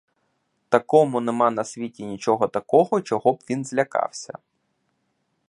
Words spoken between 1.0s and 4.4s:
нема на світі нічого такого, чого б він злякався.